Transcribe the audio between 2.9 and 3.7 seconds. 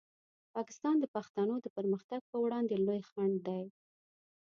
خنډ دی.